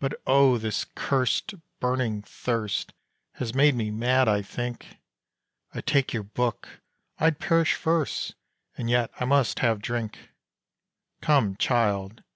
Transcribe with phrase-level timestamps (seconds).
[0.00, 0.58] "But oh!
[0.58, 2.92] this cursed, burning thirst,
[3.34, 4.96] Has made me mad, I think;
[5.72, 6.80] I take your book!
[7.18, 8.34] I'd perish first
[8.76, 10.18] And yet I must have drink!
[11.20, 12.24] "Come, child!